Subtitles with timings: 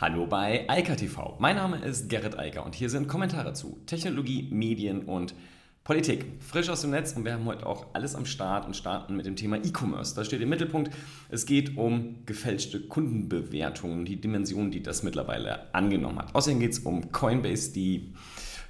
[0.00, 1.36] Hallo bei Eika TV.
[1.40, 5.34] Mein Name ist Gerrit Eiker und hier sind Kommentare zu Technologie, Medien und
[5.84, 6.24] Politik.
[6.38, 9.26] Frisch aus dem Netz und wir haben heute auch alles am Start und starten mit
[9.26, 10.14] dem Thema E-Commerce.
[10.14, 10.90] Da steht im Mittelpunkt,
[11.28, 16.34] es geht um gefälschte Kundenbewertungen, die Dimension, die das mittlerweile angenommen hat.
[16.34, 18.14] Außerdem geht es um Coinbase, die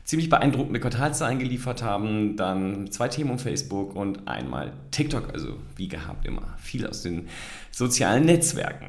[0.03, 2.37] ziemlich beeindruckende Quartalzahlen geliefert haben.
[2.37, 7.29] Dann zwei Themen um Facebook und einmal TikTok, also wie gehabt immer viel aus den
[7.71, 8.89] sozialen Netzwerken.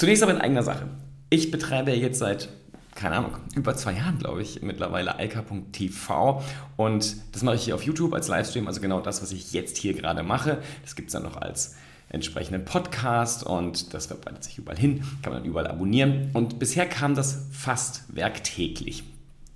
[0.00, 0.88] Zunächst aber in eigener Sache.
[1.28, 2.48] Ich betreibe jetzt seit,
[2.94, 6.42] keine Ahnung, über zwei Jahren, glaube ich, mittlerweile alka.tv
[6.78, 9.76] und das mache ich hier auf YouTube als Livestream, also genau das, was ich jetzt
[9.76, 10.62] hier gerade mache.
[10.80, 11.74] Das gibt es dann noch als
[12.08, 16.30] entsprechenden Podcast und das verbreitet sich überall hin, kann man dann überall abonnieren.
[16.32, 19.04] Und bisher kam das fast werktäglich.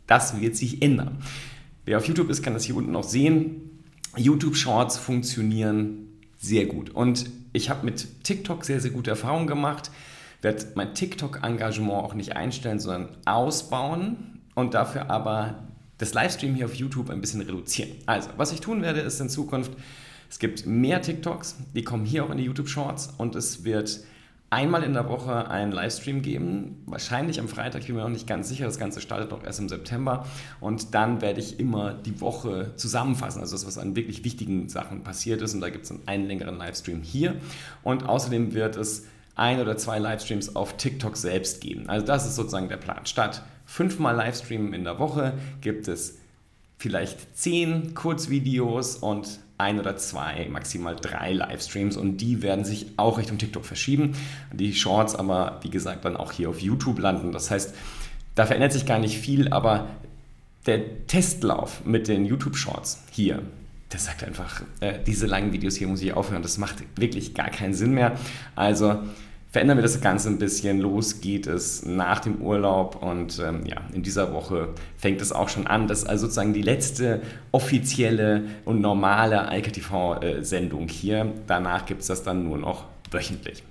[0.07, 1.23] Das wird sich ändern.
[1.87, 3.81] Wer auf YouTube ist, kann das hier unten auch sehen.
[4.15, 6.07] YouTube Shorts funktionieren
[6.37, 6.91] sehr gut.
[6.91, 9.91] Und ich habe mit TikTok sehr, sehr gute Erfahrungen gemacht
[10.45, 15.65] werde mein TikTok-Engagement auch nicht einstellen, sondern ausbauen und dafür aber
[15.99, 17.91] das Livestream hier auf YouTube ein bisschen reduzieren.
[18.07, 19.73] Also, was ich tun werde, ist in Zukunft,
[20.31, 24.01] es gibt mehr TikToks, die kommen hier auch in die YouTube Shorts und es wird
[24.51, 26.83] einmal in der Woche einen Livestream geben.
[26.87, 28.67] Wahrscheinlich am Freitag, ich bin mir noch nicht ganz sicher.
[28.67, 30.27] Das Ganze startet noch erst im September.
[30.61, 35.03] Und dann werde ich immer die Woche zusammenfassen, also das, was an wirklich wichtigen Sachen
[35.03, 35.55] passiert ist.
[35.55, 37.35] Und da gibt es einen längeren Livestream hier.
[37.83, 41.89] Und außerdem wird es ein oder zwei Livestreams auf TikTok selbst geben.
[41.89, 43.07] Also das ist sozusagen der Plan.
[43.07, 46.19] Statt fünfmal Livestreamen in der Woche gibt es
[46.79, 53.19] vielleicht zehn Kurzvideos und ein oder zwei, maximal drei Livestreams und die werden sich auch
[53.19, 54.15] Richtung TikTok verschieben.
[54.53, 57.33] Die Shorts aber, wie gesagt, dann auch hier auf YouTube landen.
[57.33, 57.75] Das heißt,
[58.35, 59.87] da verändert sich gar nicht viel, aber
[60.67, 63.43] der Testlauf mit den YouTube Shorts hier,
[63.93, 66.43] der sagt einfach, äh, diese langen Videos hier muss ich aufhören.
[66.43, 68.19] Das macht wirklich gar keinen Sinn mehr.
[68.57, 68.99] Also
[69.51, 70.81] verändern wir das Ganze ein bisschen.
[70.81, 75.49] Los geht es nach dem Urlaub und ähm, ja, in dieser Woche fängt es auch
[75.49, 75.87] schon an.
[75.87, 77.23] Das ist also sozusagen die letzte
[77.53, 81.33] offizielle und normale IKTV-Sendung hier.
[81.47, 83.63] Danach gibt es das dann nur noch wöchentlich.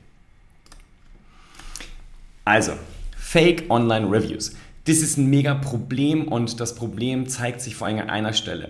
[2.45, 2.73] Also,
[3.17, 4.55] Fake Online Reviews.
[4.85, 8.69] Das ist ein mega Problem und das Problem zeigt sich vor allem an einer Stelle.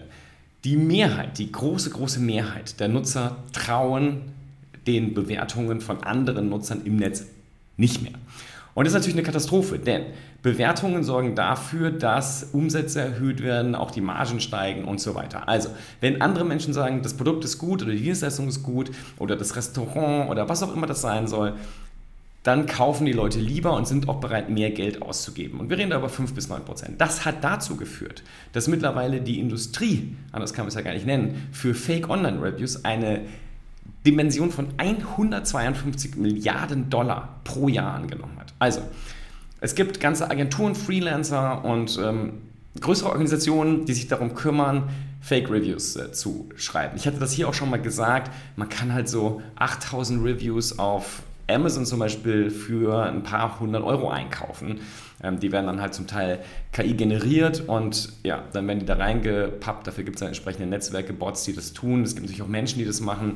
[0.64, 4.22] Die Mehrheit, die große, große Mehrheit der Nutzer trauen
[4.88, 7.26] den Bewertungen von anderen Nutzern im Netz
[7.76, 8.14] nicht mehr.
[8.74, 10.06] Und das ist natürlich eine Katastrophe, denn
[10.42, 15.48] Bewertungen sorgen dafür, dass Umsätze erhöht werden, auch die Margen steigen und so weiter.
[15.48, 15.70] Also,
[16.02, 19.56] wenn andere Menschen sagen, das Produkt ist gut oder die Dienstleistung ist gut oder das
[19.56, 21.54] Restaurant oder was auch immer das sein soll,
[22.44, 25.60] dann kaufen die Leute lieber und sind auch bereit, mehr Geld auszugeben.
[25.62, 27.00] Und wir reden da über 5 bis 9 Prozent.
[27.00, 28.22] Das hat dazu geführt,
[28.52, 32.42] dass mittlerweile die Industrie, anders kann man es ja gar nicht nennen, für Fake Online
[32.42, 33.22] Reviews eine
[34.06, 38.54] Dimension von 152 Milliarden Dollar pro Jahr angenommen hat.
[38.60, 38.82] Also,
[39.62, 42.34] es gibt ganze Agenturen, Freelancer und ähm,
[42.82, 44.90] größere Organisationen, die sich darum kümmern,
[45.22, 46.98] Fake Reviews äh, zu schreiben.
[46.98, 51.24] Ich hatte das hier auch schon mal gesagt, man kann halt so 8000 Reviews auf
[51.48, 54.80] Amazon zum Beispiel für ein paar hundert Euro einkaufen.
[55.22, 56.40] Ähm, die werden dann halt zum Teil
[56.72, 59.88] KI generiert und ja, dann werden die da reingepappt.
[59.88, 62.04] Dafür gibt es dann entsprechende Netzwerke, Bots, die das tun.
[62.04, 63.34] Es gibt natürlich auch Menschen, die das machen.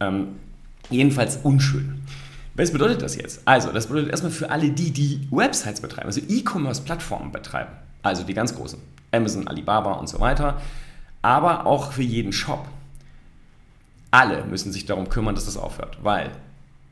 [0.00, 0.28] Ähm,
[0.88, 2.00] jedenfalls unschön.
[2.54, 3.42] Was bedeutet das jetzt?
[3.44, 7.70] Also, das bedeutet erstmal für alle die, die Websites betreiben, also E-Commerce-Plattformen betreiben,
[8.02, 8.78] also die ganz großen,
[9.12, 10.60] Amazon, Alibaba und so weiter,
[11.22, 12.66] aber auch für jeden Shop.
[14.10, 16.32] Alle müssen sich darum kümmern, dass das aufhört, weil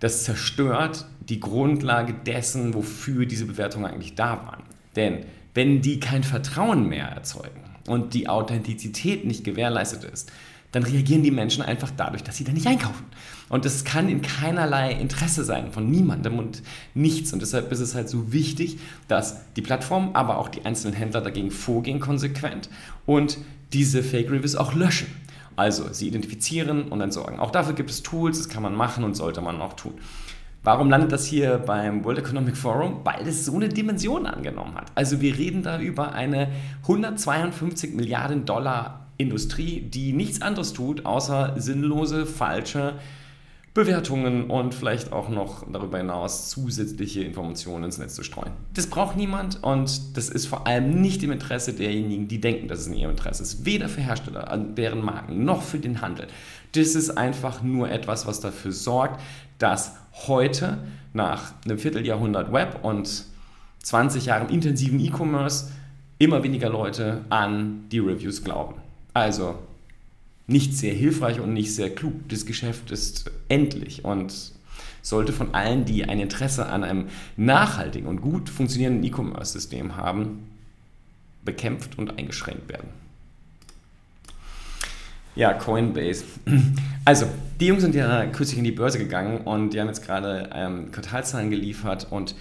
[0.01, 4.63] das zerstört die Grundlage dessen, wofür diese Bewertungen eigentlich da waren.
[4.97, 10.31] Denn wenn die kein Vertrauen mehr erzeugen und die Authentizität nicht gewährleistet ist,
[10.73, 13.07] dann reagieren die Menschen einfach dadurch, dass sie da nicht einkaufen.
[13.49, 16.63] Und das kann in keinerlei Interesse sein von niemandem und
[16.95, 17.33] nichts.
[17.33, 18.79] Und deshalb ist es halt so wichtig,
[19.09, 22.69] dass die Plattform, aber auch die einzelnen Händler dagegen vorgehen konsequent
[23.07, 23.39] und
[23.73, 25.09] diese Fake Reviews auch löschen.
[25.59, 27.41] Also sie identifizieren und entsorgen.
[27.41, 29.95] Auch dafür gibt es Tools, das kann man machen und sollte man auch tun.
[30.63, 33.01] Warum landet das hier beim World Economic Forum?
[33.03, 34.93] Weil es so eine Dimension angenommen hat.
[34.95, 36.53] Also wir reden da über eine
[36.83, 42.95] 152 Milliarden Dollar Industrie, die nichts anderes tut, außer sinnlose, falsche
[43.75, 48.53] Bewertungen und vielleicht auch noch darüber hinaus zusätzliche Informationen ins Netz zu streuen.
[48.75, 52.81] Das braucht niemand und das ist vor allem nicht im Interesse derjenigen, die denken, dass
[52.81, 53.65] es in ihrem Interesse ist.
[53.65, 56.27] Weder für Hersteller, deren Marken, noch für den Handel.
[56.73, 59.21] Das ist einfach nur etwas, was dafür sorgt,
[59.59, 59.93] dass
[60.27, 60.79] heute
[61.13, 63.25] nach einem Vierteljahrhundert Web und
[63.83, 65.71] 20 Jahren intensiven E-Commerce
[66.19, 68.75] immer weniger Leute an die Reviews glauben.
[69.15, 69.57] Also
[70.47, 72.13] nicht sehr hilfreich und nicht sehr klug.
[72.29, 74.53] Das Geschäft ist endlich und
[75.03, 80.49] sollte von allen, die ein Interesse an einem nachhaltigen und gut funktionierenden E-Commerce-System haben,
[81.45, 82.89] bekämpft und eingeschränkt werden.
[85.35, 86.25] Ja, Coinbase.
[87.05, 87.27] Also,
[87.59, 90.91] die Jungs sind ja kürzlich in die Börse gegangen und die haben jetzt gerade ähm,
[90.91, 92.35] Quartalzahlen geliefert und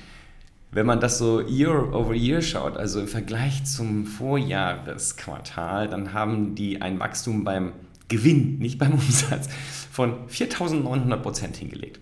[0.72, 6.56] wenn man das so Year over Year schaut, also im Vergleich zum Vorjahresquartal, dann haben
[6.56, 7.72] die ein Wachstum beim
[8.08, 9.48] Gewinn, nicht beim Umsatz,
[9.92, 12.00] von 4.900 Prozent hingelegt.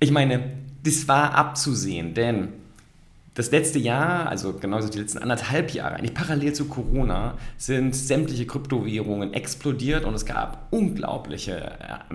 [0.00, 0.42] Ich meine,
[0.84, 2.48] das war abzusehen, denn
[3.34, 8.46] das letzte Jahr, also genauso die letzten anderthalb Jahre, eigentlich parallel zu Corona, sind sämtliche
[8.46, 12.14] Kryptowährungen explodiert und es gab unglaubliche äh,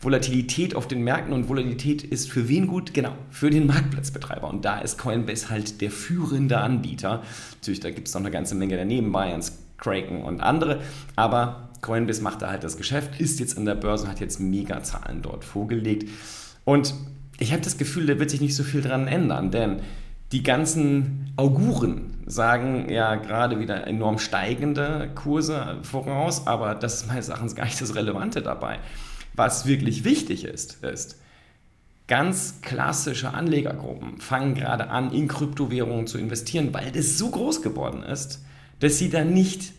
[0.00, 2.92] Volatilität auf den Märkten und Volatilität ist für wen gut?
[2.92, 4.48] Genau, für den Marktplatzbetreiber.
[4.48, 7.22] Und da ist Coinbase halt der führende Anbieter.
[7.60, 10.80] Natürlich, da gibt es noch eine ganze Menge daneben, Binance, Kraken und andere,
[11.14, 15.20] aber Coinbase macht da halt das Geschäft, ist jetzt in der Börse, hat jetzt Mega-Zahlen
[15.20, 16.08] dort vorgelegt.
[16.64, 16.94] Und
[17.38, 19.80] ich habe das Gefühl, da wird sich nicht so viel dran ändern, denn
[20.30, 27.28] die ganzen Auguren sagen ja gerade wieder enorm steigende Kurse voraus, aber das ist meines
[27.28, 28.78] Erachtens gar nicht das Relevante dabei.
[29.34, 31.18] Was wirklich wichtig ist, ist,
[32.06, 38.02] ganz klassische Anlegergruppen fangen gerade an, in Kryptowährungen zu investieren, weil das so groß geworden
[38.02, 38.44] ist,
[38.80, 39.72] dass sie da nicht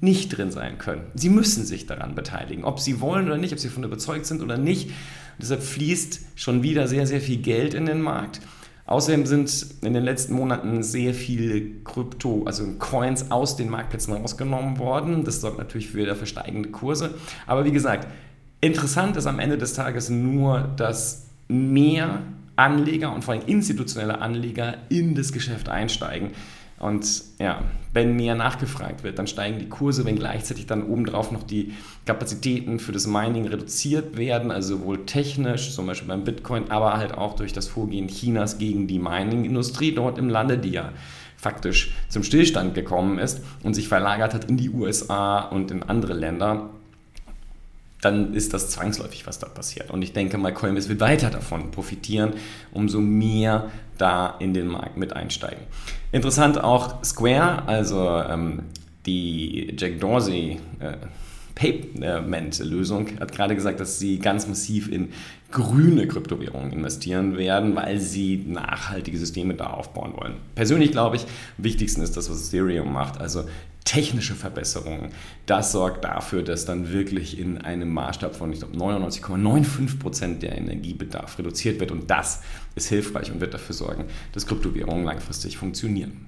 [0.00, 1.02] nicht drin sein können.
[1.14, 4.42] Sie müssen sich daran beteiligen, ob sie wollen oder nicht, ob sie davon überzeugt sind
[4.42, 4.88] oder nicht.
[4.88, 4.94] Und
[5.40, 8.40] deshalb fließt schon wieder sehr, sehr viel Geld in den Markt.
[8.86, 14.78] Außerdem sind in den letzten Monaten sehr viele Krypto, also Coins aus den Marktplätzen rausgenommen
[14.78, 15.24] worden.
[15.24, 17.14] Das sorgt natürlich für, für steigende Kurse.
[17.46, 18.06] Aber wie gesagt,
[18.60, 22.22] interessant ist am Ende des Tages nur, dass mehr
[22.54, 26.30] Anleger und vor allem institutionelle Anleger in das Geschäft einsteigen.
[26.78, 27.62] Und ja,
[27.94, 31.72] wenn mehr nachgefragt wird, dann steigen die Kurse, wenn gleichzeitig dann obendrauf noch die
[32.04, 37.16] Kapazitäten für das Mining reduziert werden, also sowohl technisch, zum Beispiel beim Bitcoin, aber halt
[37.16, 40.92] auch durch das Vorgehen Chinas gegen die Mining-Industrie dort im Lande, die ja
[41.38, 46.12] faktisch zum Stillstand gekommen ist und sich verlagert hat in die USA und in andere
[46.12, 46.70] Länder
[48.06, 49.90] dann ist das zwangsläufig, was da passiert.
[49.90, 52.34] Und ich denke mal, Coinbase wird weiter davon profitieren,
[52.72, 55.64] umso mehr da in den Markt mit einsteigen.
[56.12, 58.62] Interessant auch Square, also ähm,
[59.06, 60.96] die Jack Dorsey äh,
[61.56, 65.08] Payment-Lösung, hat gerade gesagt, dass sie ganz massiv in
[65.50, 70.34] grüne Kryptowährungen investieren werden, weil sie nachhaltige Systeme da aufbauen wollen.
[70.54, 73.44] Persönlich glaube ich, am wichtigsten ist das, was Ethereum macht, also
[73.86, 75.12] technische Verbesserungen.
[75.46, 80.58] Das sorgt dafür, dass dann wirklich in einem Maßstab von, ich glaube, 99,95 Prozent der
[80.58, 81.92] Energiebedarf reduziert wird.
[81.92, 82.42] Und das
[82.74, 86.26] ist hilfreich und wird dafür sorgen, dass Kryptowährungen langfristig funktionieren.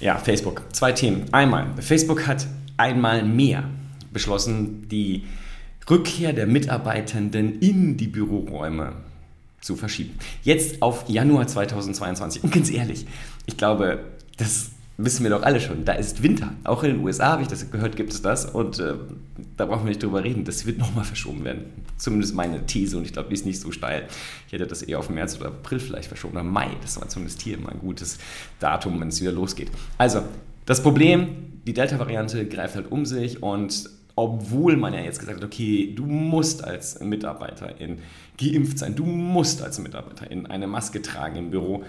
[0.00, 0.64] Ja, Facebook.
[0.72, 1.32] Zwei Themen.
[1.32, 2.46] Einmal, Facebook hat
[2.76, 3.70] einmal mehr
[4.12, 5.24] beschlossen, die
[5.88, 8.94] Rückkehr der Mitarbeitenden in die Büroräume
[9.60, 10.18] zu verschieben.
[10.42, 12.42] Jetzt auf Januar 2022.
[12.42, 13.06] Und ganz ehrlich,
[13.46, 14.04] ich glaube,
[14.36, 16.52] das wissen wir doch alle schon, da ist Winter.
[16.62, 18.46] Auch in den USA habe ich das gehört, gibt es das.
[18.46, 18.94] Und äh,
[19.56, 20.44] da brauchen wir nicht drüber reden.
[20.44, 21.64] Das wird nochmal verschoben werden.
[21.96, 24.06] Zumindest meine These und ich glaube, die ist nicht so steil.
[24.46, 26.68] Ich hätte das eher auf März oder April vielleicht verschoben oder Mai.
[26.82, 28.18] Das war zumindest hier immer ein gutes
[28.60, 29.70] Datum, wenn es wieder losgeht.
[29.98, 30.22] Also,
[30.66, 35.44] das Problem, die Delta-Variante greift halt um sich und obwohl man ja jetzt gesagt hat,
[35.44, 37.98] okay, du musst als Mitarbeiterin
[38.38, 41.84] geimpft sein, du musst als Mitarbeiterin eine Maske tragen im Büro,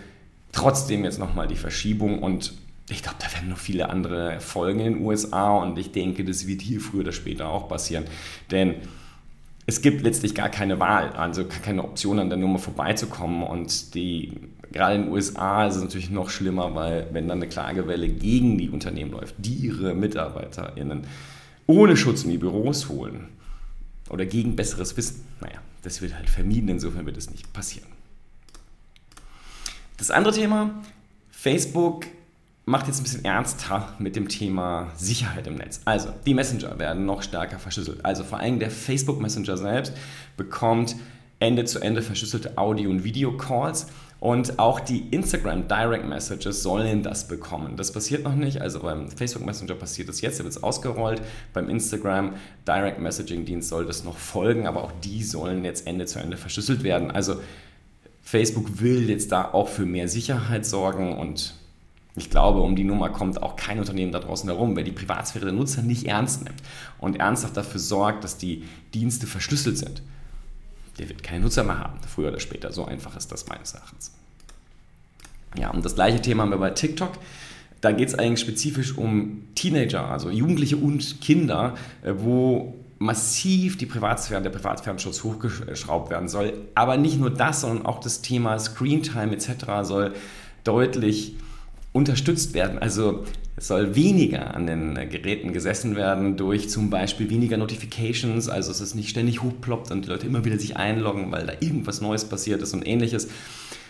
[0.52, 2.54] trotzdem jetzt nochmal die Verschiebung und
[2.90, 6.46] ich glaube, da werden noch viele andere Folgen in den USA und ich denke, das
[6.46, 8.06] wird hier früher oder später auch passieren.
[8.52, 8.76] Denn
[9.66, 13.42] es gibt letztlich gar keine Wahl, also keine Option, an der Nummer vorbeizukommen.
[13.42, 14.34] Und die,
[14.72, 18.60] gerade in den USA ist es natürlich noch schlimmer, weil wenn dann eine Klagewelle gegen
[18.60, 21.08] die Unternehmen läuft, die ihre MitarbeiterInnen
[21.66, 23.30] ohne Schutz in die Büros holen
[24.10, 27.90] oder gegen besseres Wissen, naja, das wird halt vermieden, insofern wird es nicht passieren.
[29.98, 30.84] Das andere Thema,
[31.32, 32.06] Facebook
[32.66, 35.82] macht jetzt ein bisschen ernster mit dem Thema Sicherheit im Netz.
[35.86, 38.04] Also, die Messenger werden noch stärker verschlüsselt.
[38.04, 39.94] Also vor allem der Facebook Messenger selbst
[40.36, 40.96] bekommt
[41.40, 43.88] Ende zu Ende verschlüsselte Audio- und Video-Calls.
[44.20, 47.76] Und auch die Instagram Direct Messages sollen das bekommen.
[47.76, 48.62] Das passiert noch nicht.
[48.62, 51.22] Also beim Facebook Messenger passiert das jetzt, da wird es ausgerollt.
[51.54, 52.34] Beim Instagram
[52.68, 56.38] Direct Messaging Dienst soll das noch folgen, aber auch die sollen jetzt Ende zu Ende
[56.38, 57.12] verschlüsselt werden.
[57.12, 57.36] Also
[58.24, 61.54] Facebook will jetzt da auch für mehr Sicherheit sorgen und
[62.16, 65.46] ich glaube, um die Nummer kommt auch kein Unternehmen da draußen herum, wer die Privatsphäre
[65.46, 66.62] der Nutzer nicht ernst nimmt
[66.98, 70.02] und ernsthaft dafür sorgt, dass die Dienste verschlüsselt sind.
[70.98, 72.72] Der wird keine Nutzer mehr haben, früher oder später.
[72.72, 74.12] So einfach ist das meines Erachtens.
[75.58, 77.12] Ja, und das gleiche Thema haben wir bei TikTok.
[77.82, 83.86] Da geht es eigentlich spezifisch um Teenager, also Jugendliche und Kinder, äh, wo massiv die
[83.86, 86.54] Privatsphäre, der Privatsphärenschutz hochgeschraubt werden soll.
[86.76, 89.50] Aber nicht nur das, sondern auch das Thema Screentime etc.
[89.84, 90.14] soll
[90.64, 91.36] deutlich
[91.96, 92.78] unterstützt werden.
[92.78, 93.24] Also
[93.56, 98.96] es soll weniger an den Geräten gesessen werden durch zum Beispiel weniger Notifications, also es
[98.96, 102.62] nicht ständig hochploppt und die Leute immer wieder sich einloggen, weil da irgendwas Neues passiert
[102.62, 103.30] ist und ähnliches.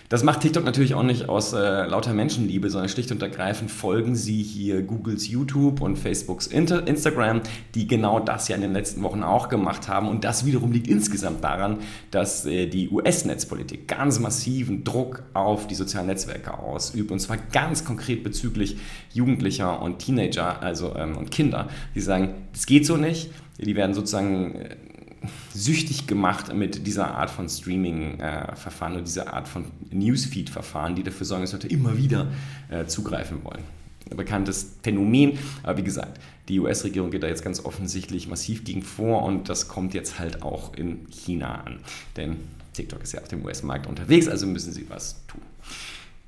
[0.07, 4.15] Das macht TikTok natürlich auch nicht aus äh, lauter Menschenliebe, sondern schlicht und ergreifend folgen
[4.15, 7.41] sie hier Googles YouTube und Facebooks Inter Instagram,
[7.73, 10.07] die genau das ja in den letzten Wochen auch gemacht haben.
[10.07, 11.79] Und das wiederum liegt insgesamt daran,
[12.11, 17.09] dass äh, die US-Netzpolitik ganz massiven Druck auf die sozialen Netzwerke ausübt.
[17.09, 18.77] Und zwar ganz konkret bezüglich
[19.11, 23.31] Jugendlicher und Teenager, also ähm, und Kinder, die sagen, das geht so nicht.
[23.57, 24.75] Die werden sozusagen äh,
[25.53, 31.43] süchtig gemacht mit dieser Art von Streaming-Verfahren und dieser Art von Newsfeed-Verfahren, die dafür sorgen,
[31.43, 32.27] dass Leute immer wieder
[32.69, 33.63] äh, zugreifen wollen.
[34.09, 38.83] Ein bekanntes Phänomen, aber wie gesagt, die US-Regierung geht da jetzt ganz offensichtlich massiv gegen
[38.83, 41.79] vor und das kommt jetzt halt auch in China an.
[42.15, 42.37] Denn
[42.73, 45.41] TikTok ist ja auf dem US-Markt unterwegs, also müssen sie was tun.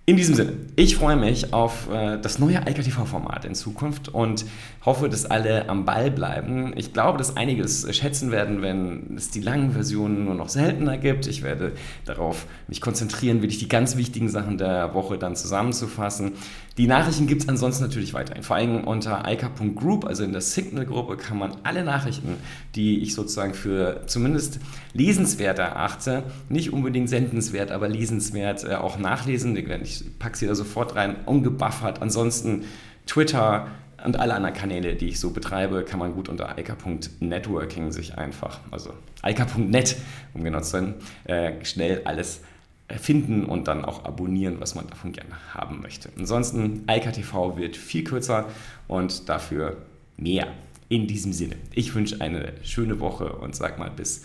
[0.09, 4.45] In diesem Sinne, ich freue mich auf äh, das neue IKTV-Format in Zukunft und
[4.85, 6.71] hoffe, dass alle am Ball bleiben.
[6.77, 10.97] Ich glaube, dass einige es schätzen werden, wenn es die langen Versionen nur noch seltener
[10.97, 11.27] gibt.
[11.27, 11.73] Ich werde
[12.05, 16.35] darauf mich konzentrieren, wirklich die ganz wichtigen Sachen der Woche dann zusammenzufassen.
[16.77, 18.43] Die Nachrichten gibt es ansonsten natürlich weiterhin.
[18.43, 22.35] Vor allem unter ika.group, also in der Signal-Gruppe, kann man alle Nachrichten,
[22.75, 24.59] die ich sozusagen für zumindest
[24.93, 29.57] lesenswert erachte, nicht unbedingt sendenswert, aber lesenswert äh, auch nachlesen.
[29.81, 32.01] Ich packe sie da sofort rein, ungebuffert.
[32.01, 32.65] Ansonsten
[33.05, 33.67] Twitter,
[34.03, 38.59] und alle anderen Kanäle, die ich so betreibe, kann man gut unter eika.networking sich einfach,
[38.71, 39.97] also eika.net,
[40.33, 42.41] um genau zu sein, äh, schnell alles
[42.89, 46.09] finden und dann auch abonnieren, was man davon gerne haben möchte.
[46.17, 48.45] Ansonsten, IKTV wird viel kürzer
[48.87, 49.77] und dafür
[50.15, 50.47] mehr.
[50.89, 54.23] In diesem Sinne, ich wünsche eine schöne Woche und sag mal bis,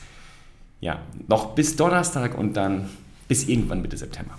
[0.80, 2.88] ja, noch bis Donnerstag und dann
[3.26, 4.38] bis irgendwann Mitte September.